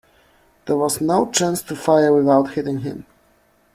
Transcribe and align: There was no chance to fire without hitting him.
There 0.65 0.77
was 0.77 0.99
no 0.99 1.29
chance 1.29 1.61
to 1.61 1.75
fire 1.75 2.11
without 2.11 2.53
hitting 2.55 2.79
him. 2.79 3.05